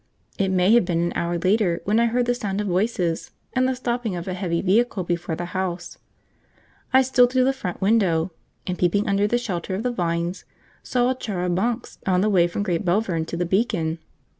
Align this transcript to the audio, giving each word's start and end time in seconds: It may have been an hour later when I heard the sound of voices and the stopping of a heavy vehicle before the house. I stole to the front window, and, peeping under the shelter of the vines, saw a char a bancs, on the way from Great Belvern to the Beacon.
It 0.39 0.49
may 0.49 0.73
have 0.73 0.83
been 0.85 0.99
an 1.01 1.13
hour 1.15 1.37
later 1.37 1.79
when 1.83 1.99
I 1.99 2.07
heard 2.07 2.25
the 2.25 2.33
sound 2.33 2.59
of 2.59 2.65
voices 2.65 3.29
and 3.53 3.67
the 3.69 3.75
stopping 3.75 4.15
of 4.15 4.27
a 4.27 4.33
heavy 4.33 4.59
vehicle 4.63 5.03
before 5.03 5.35
the 5.35 5.45
house. 5.53 5.99
I 6.91 7.03
stole 7.03 7.27
to 7.27 7.43
the 7.43 7.53
front 7.53 7.81
window, 7.81 8.31
and, 8.65 8.79
peeping 8.79 9.07
under 9.07 9.27
the 9.27 9.37
shelter 9.37 9.75
of 9.75 9.83
the 9.83 9.91
vines, 9.91 10.43
saw 10.81 11.11
a 11.11 11.13
char 11.13 11.45
a 11.45 11.51
bancs, 11.51 11.99
on 12.07 12.21
the 12.21 12.29
way 12.31 12.47
from 12.47 12.63
Great 12.63 12.83
Belvern 12.83 13.25
to 13.27 13.37
the 13.37 13.45
Beacon. 13.45 13.99